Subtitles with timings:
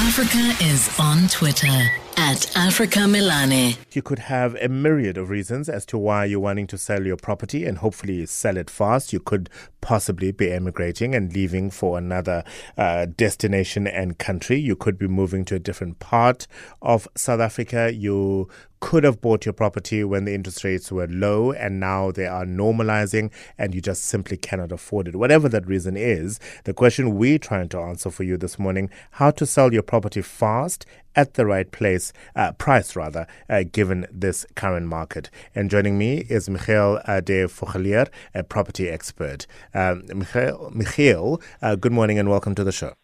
[0.00, 3.78] Africa is on Twitter at Africa Melane.
[3.92, 7.16] You could have a myriad of reasons as to why you're wanting to sell your
[7.16, 9.12] property and hopefully sell it fast.
[9.12, 9.48] You could
[9.80, 12.42] possibly be emigrating and leaving for another
[12.76, 14.58] uh, destination and country.
[14.58, 16.48] You could be moving to a different part
[16.82, 17.92] of South Africa.
[17.94, 18.48] You
[18.80, 22.44] could have bought your property when the interest rates were low and now they are
[22.44, 25.16] normalizing and you just simply cannot afford it.
[25.16, 29.30] Whatever that reason is, the question we're trying to answer for you this morning, how
[29.32, 34.46] to sell your property fast at the right place, uh, price rather, uh, given this
[34.54, 35.30] current market.
[35.54, 39.46] And joining me is Michiel uh, de Vogeleer, a property expert.
[39.74, 42.94] Um, Michiel, Michiel uh, good morning and welcome to the show.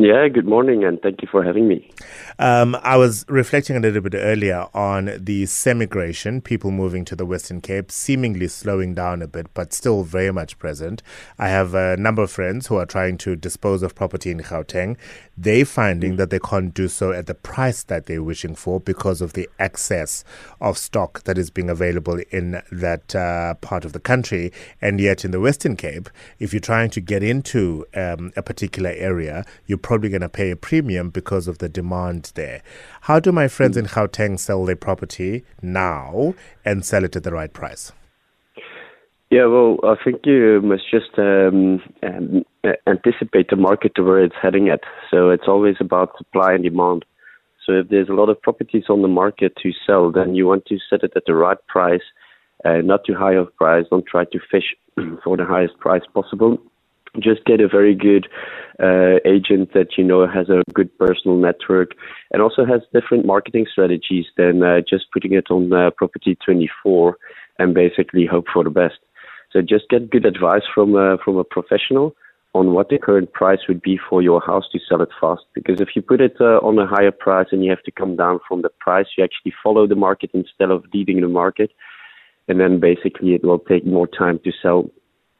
[0.00, 1.90] Yeah, good morning, and thank you for having me.
[2.38, 7.26] Um, I was reflecting a little bit earlier on the semigration, people moving to the
[7.26, 11.02] Western Cape, seemingly slowing down a bit, but still very much present.
[11.36, 14.96] I have a number of friends who are trying to dispose of property in Gauteng.
[15.36, 19.20] They're finding that they can't do so at the price that they're wishing for because
[19.20, 20.22] of the excess
[20.60, 24.52] of stock that is being available in that uh, part of the country.
[24.80, 28.90] And yet, in the Western Cape, if you're trying to get into um, a particular
[28.90, 32.62] area, you probably going to pay a premium because of the demand there.
[33.08, 37.32] How do my friends in Gauteng sell their property now and sell it at the
[37.32, 37.90] right price?
[39.30, 42.44] Yeah, well, I think you must just um, um,
[42.86, 44.80] anticipate the market to where it's heading at.
[45.10, 47.06] So it's always about supply and demand.
[47.64, 50.66] So if there's a lot of properties on the market to sell, then you want
[50.66, 52.06] to set it at the right price,
[52.66, 53.86] uh, not too high of price.
[53.88, 54.76] Don't try to fish
[55.24, 56.58] for the highest price possible
[57.20, 58.28] just get a very good
[58.82, 61.92] uh, agent that you know has a good personal network
[62.32, 67.16] and also has different marketing strategies than uh, just putting it on uh, property 24
[67.58, 68.98] and basically hope for the best.
[69.52, 72.14] So just get good advice from uh, from a professional
[72.54, 75.42] on what the current price would be for your house to sell it fast.
[75.54, 78.16] Because if you put it uh, on a higher price and you have to come
[78.16, 81.70] down from the price you actually follow the market instead of leading the market.
[82.48, 84.90] And then basically it will take more time to sell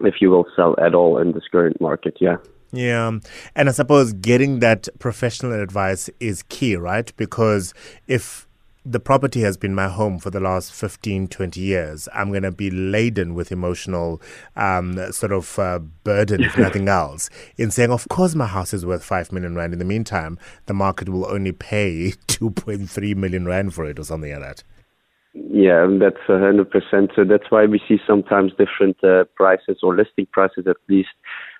[0.00, 2.16] if you will sell at all in this current market.
[2.20, 2.36] Yeah.
[2.72, 3.18] Yeah.
[3.56, 7.12] And I suppose getting that professional advice is key, right?
[7.16, 7.74] Because
[8.06, 8.46] if
[8.84, 12.50] the property has been my home for the last 15, 20 years, I'm going to
[12.50, 14.22] be laden with emotional
[14.56, 17.28] um, sort of uh, burden, if nothing else,
[17.58, 19.74] in saying, of course, my house is worth 5 million Rand.
[19.74, 24.32] In the meantime, the market will only pay 2.3 million Rand for it or something
[24.32, 24.64] like that.
[25.32, 27.12] Yeah, that's a hundred percent.
[27.14, 31.10] So that's why we see sometimes different uh, prices or listing prices at least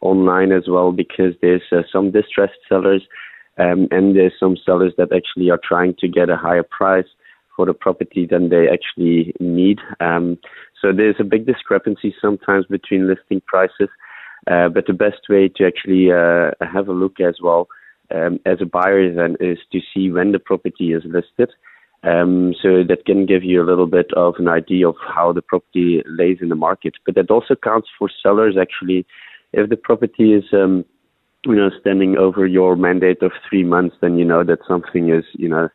[0.00, 3.02] online as well, because there's uh, some distressed sellers,
[3.58, 7.06] um, and there's some sellers that actually are trying to get a higher price
[7.56, 9.78] for the property than they actually need.
[10.00, 10.38] Um,
[10.80, 13.88] so there's a big discrepancy sometimes between listing prices.
[14.50, 17.68] Uh, but the best way to actually uh, have a look as well
[18.12, 21.50] um, as a buyer then is to see when the property is listed
[22.04, 25.42] um, so that can give you a little bit of an idea of how the
[25.42, 26.94] property lays in the market.
[27.06, 29.06] But that also counts for sellers actually.
[29.52, 30.84] If the property is, um,
[31.44, 35.24] you know, standing over your mandate of three months, then you know that something is,
[35.34, 35.68] you know,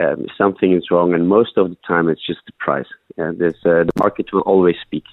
[0.00, 1.14] um, something is wrong.
[1.14, 2.86] And most of the time, it's just the price.
[3.18, 5.04] Uh, uh, the market will always speak.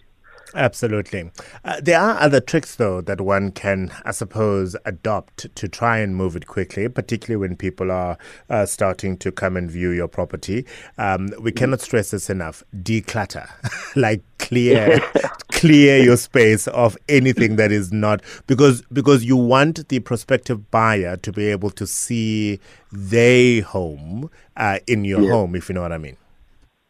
[0.55, 1.31] Absolutely.
[1.63, 6.15] Uh, there are other tricks, though, that one can, I suppose, adopt to try and
[6.15, 8.17] move it quickly, particularly when people are
[8.49, 10.65] uh, starting to come and view your property.
[10.97, 12.63] Um, we cannot stress this enough.
[12.75, 13.47] Declutter,
[13.95, 14.99] like clear,
[15.51, 21.17] clear your space of anything that is not because because you want the prospective buyer
[21.17, 22.59] to be able to see
[22.91, 25.31] their home uh, in your yeah.
[25.31, 26.17] home, if you know what I mean.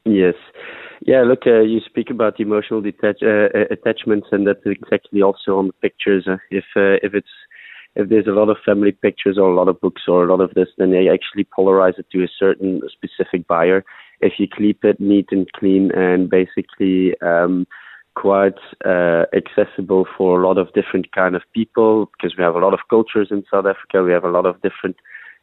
[0.05, 0.35] Yes.
[1.05, 5.57] Yeah, look, uh, you speak about emotional detach- uh, uh, attachments, and that's exactly also
[5.57, 6.27] on the pictures.
[6.27, 7.29] Uh, if uh, if it's
[7.95, 10.41] if there's a lot of family pictures or a lot of books or a lot
[10.41, 13.83] of this, then they actually polarize it to a certain specific buyer.
[14.21, 17.65] If you keep it neat and clean and basically um,
[18.15, 22.59] quite uh, accessible for a lot of different kind of people, because we have a
[22.59, 24.97] lot of cultures in South Africa, we have a lot of different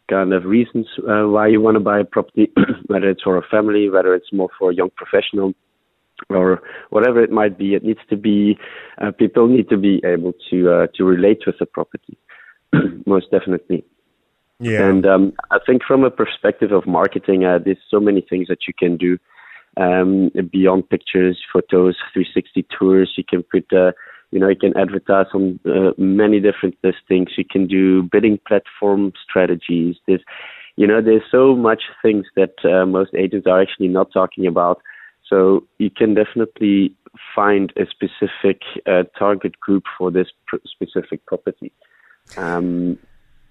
[0.08, 2.52] kind of reasons uh, why you want to buy a property,
[2.86, 5.52] whether it's for a family, whether it's more for a young professional,
[6.28, 7.74] or whatever it might be.
[7.74, 8.58] It needs to be
[9.02, 12.16] uh, people need to be able to uh, to relate with the property,
[13.06, 13.84] most definitely.
[14.58, 14.88] Yeah.
[14.88, 18.60] And um, I think from a perspective of marketing, uh, there's so many things that
[18.66, 19.18] you can do
[19.76, 23.12] um, beyond pictures, photos, 360 tours.
[23.16, 23.92] You can put uh,
[24.30, 27.30] you know, you can advertise on uh, many different listings.
[27.36, 29.96] You can do bidding platform strategies.
[30.06, 30.22] There's,
[30.76, 34.82] you know, there's so much things that uh, most agents are actually not talking about.
[35.28, 36.94] So you can definitely
[37.34, 41.72] find a specific uh, target group for this pr- specific property.
[42.36, 42.98] Um,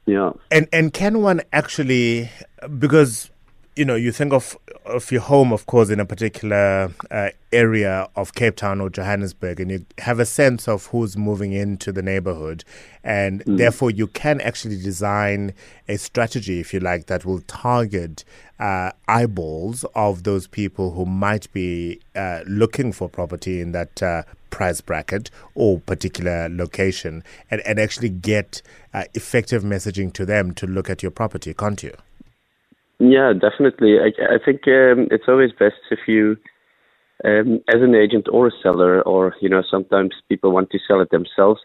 [0.07, 0.33] Yeah.
[0.51, 2.29] And and can one actually
[2.77, 3.31] because
[3.75, 8.07] you know, you think of of your home, of course, in a particular uh, area
[8.15, 12.01] of Cape Town or Johannesburg, and you have a sense of who's moving into the
[12.01, 12.63] neighborhood,
[13.03, 13.57] and mm.
[13.57, 15.53] therefore you can actually design
[15.89, 18.23] a strategy, if you like, that will target
[18.59, 24.23] uh, eyeballs of those people who might be uh, looking for property in that uh,
[24.51, 28.61] price bracket or particular location, and, and actually get
[28.93, 31.93] uh, effective messaging to them to look at your property, can't you?
[32.99, 33.97] Yeah, definitely.
[33.99, 36.37] I, I think um, it's always best if you,
[37.23, 41.01] um, as an agent or a seller, or you know, sometimes people want to sell
[41.01, 41.59] it themselves.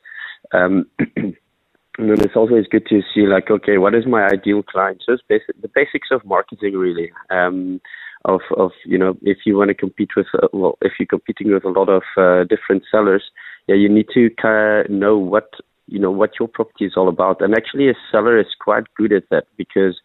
[0.52, 1.36] Um, and
[1.98, 5.02] then it's always good to see, like, okay, what is my ideal client?
[5.06, 7.12] So it's basic, the basics of marketing, really.
[7.30, 7.80] Um,
[8.26, 11.52] of of you know, if you want to compete with, uh, well, if you're competing
[11.52, 13.22] with a lot of uh, different sellers,
[13.66, 15.50] yeah, you need to kind of know what
[15.86, 17.40] you know what your property is all about.
[17.40, 19.98] And actually, a seller is quite good at that because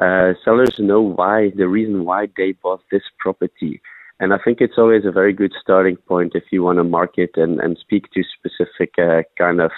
[0.00, 3.80] uh, sellers know why, the reason why they bought this property.
[4.18, 7.30] And I think it's always a very good starting point if you want to market
[7.36, 9.70] and, and speak to specific uh, kind of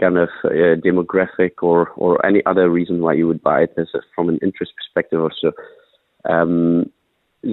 [0.00, 3.88] kind of uh, demographic or, or any other reason why you would buy it as
[3.94, 5.50] a, from an interest perspective or so.
[6.32, 6.92] Um,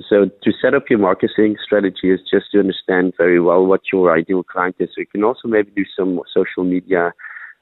[0.10, 4.16] so to set up your marketing strategy is just to understand very well what your
[4.16, 4.89] ideal client is.
[4.89, 7.13] So you can also maybe do some social media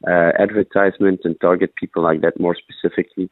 [0.08, 3.30] uh, advertisement and target people like that more specifically.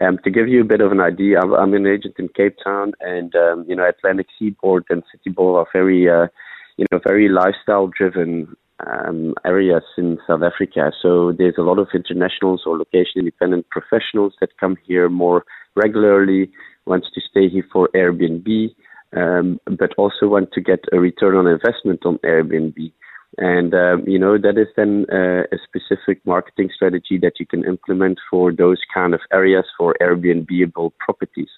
[0.00, 2.56] Um, to give you a bit of an idea, I'm, I'm an agent in Cape
[2.62, 6.28] Town, and um, you know Atlantic Seaboard and City Bowl are very, uh,
[6.76, 8.56] you know, very lifestyle-driven
[8.86, 10.92] um, areas in South Africa.
[11.02, 16.52] So there's a lot of internationals or location-independent professionals that come here more regularly,
[16.86, 18.74] wants to stay here for Airbnb,
[19.16, 22.92] um, but also want to get a return on investment on Airbnb.
[23.38, 27.64] And, um, you know, that is then uh, a specific marketing strategy that you can
[27.64, 31.50] implement for those kind of areas for Airbnbable properties.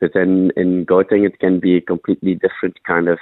[0.00, 3.18] But then in Gauteng, it can be a completely different kind of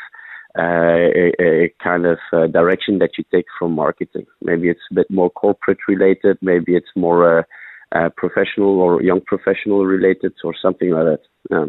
[0.59, 4.27] uh, a, a, kind of uh, direction that you take from marketing.
[4.43, 6.39] Maybe it's a bit more corporate related.
[6.43, 7.43] Maybe it's more uh,
[7.93, 11.21] uh professional or young professional related, or something like that.
[11.51, 11.67] Yeah.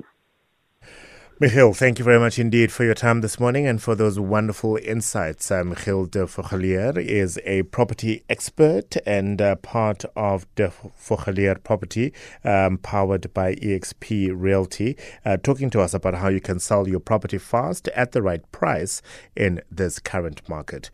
[1.39, 4.75] Michiel, thank you very much indeed for your time this morning and for those wonderful
[4.83, 5.49] insights.
[5.49, 10.69] Uh, Michiel de Vogeleer is a property expert and uh, part of de
[11.01, 12.11] Vogeleer Property,
[12.43, 16.99] um, powered by EXP Realty, uh, talking to us about how you can sell your
[16.99, 19.01] property fast at the right price
[19.33, 20.91] in this current market.